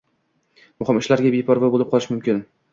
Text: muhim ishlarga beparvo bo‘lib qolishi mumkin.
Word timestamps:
muhim 0.85 0.99
ishlarga 1.03 1.33
beparvo 1.37 1.71
bo‘lib 1.77 1.95
qolishi 1.95 2.15
mumkin. 2.19 2.45